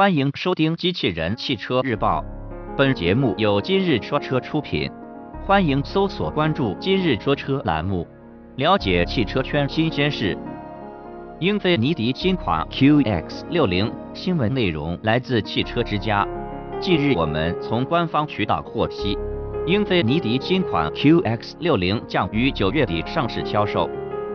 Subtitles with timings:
[0.00, 2.22] 欢迎收听《机器人汽车日报》，
[2.74, 4.90] 本节目由今日说车出品。
[5.44, 8.08] 欢迎搜索关注“今日说车”栏目，
[8.56, 10.34] 了解汽车圈新鲜事。
[11.38, 16.26] 英菲尼迪新款 QX60 新闻内容来自汽车之家。
[16.80, 19.18] 近日，我们从官方渠道获悉，
[19.66, 23.86] 英菲尼迪新款 QX60 将于九月底上市销售。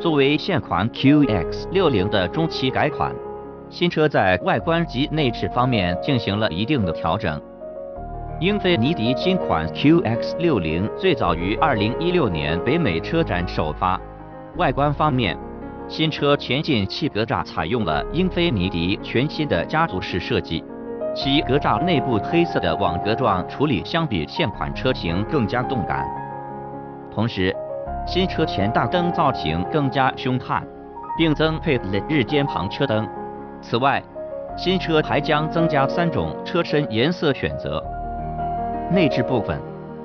[0.00, 3.14] 作为现款 QX60 的中期改款。
[3.70, 7.40] 新车在外观及内饰方面进行了一定的调整。
[8.40, 14.00] 英菲尼迪新款 QX60 最早于2016年北美车展首发。
[14.56, 15.38] 外观方面，
[15.86, 20.64] 新车前进气格栅采用了英菲尼迪全新的家族式设计，
[21.14, 26.04] 其格栅内部黑色的网格状处理相比现款车型更加动感。
[27.14, 27.54] 同时，
[28.04, 30.66] 新车前大灯造型更加凶悍，
[31.16, 33.08] 并增配了日间行车灯。
[33.62, 34.02] 此外，
[34.56, 37.82] 新车还将增加三种车身颜色选择。
[38.90, 39.60] 内置部分，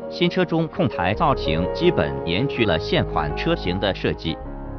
[0.09, 4.38] 新车中控台造型基本延续了现款车型的设计，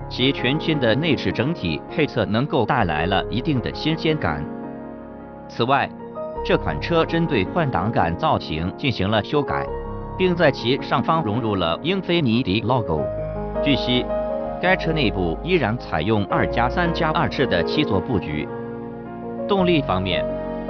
[0.08, 4.44] 其全新的内饰整体配色能够带来了一定的新鲜感。
[5.48, 5.90] 此外，
[6.44, 9.66] 这款车针对换挡杆造型进行了修改，
[10.16, 13.02] 并在其上方融入了英菲尼迪 logo。
[13.64, 14.06] 据悉，
[14.62, 18.46] 该车内部依然采用二加三加二式的七座布局。
[19.46, 20.24] 动力方面，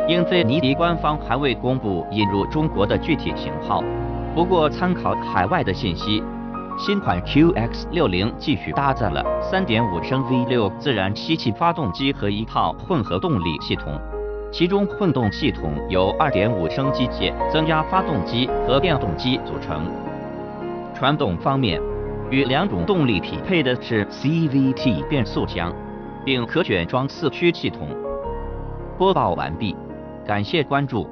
[0.07, 3.83] 英菲尼迪官方还未公布引入中国的具体型号。
[4.35, 6.23] 不过，参考海外的信息，
[6.79, 13.99] 新款 QX60 继续搭载了3.5升 V6 自然吸气发动机和一套混合动力系统，
[14.53, 19.91] 其中混动系统由2.5升机械增压发动机和电动机组成。
[20.95, 21.81] 传动方面，
[22.31, 25.73] 与两种动力匹配的是 CVT 变速箱，
[26.27, 27.89] 并可选装四驱系统。
[28.97, 29.77] 播报完毕，
[30.25, 31.05] 感谢关注。